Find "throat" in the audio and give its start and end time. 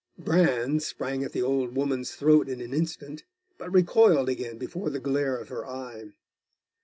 2.15-2.49